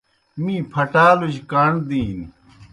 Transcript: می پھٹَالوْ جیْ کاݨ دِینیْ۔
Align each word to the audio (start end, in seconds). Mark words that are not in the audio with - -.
می 0.43 0.53
پھٹَالوْ 0.71 1.27
جیْ 1.33 1.41
کاݨ 1.51 1.71
دِینیْ۔ 1.87 2.25